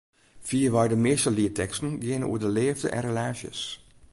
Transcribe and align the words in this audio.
Fierwei 0.39 0.87
de 0.87 0.95
measte 1.03 1.31
lietteksten 1.35 1.91
geane 2.03 2.27
oer 2.29 2.41
de 2.43 2.51
leafde 2.57 2.89
en 2.95 3.01
relaasjes. 3.07 3.59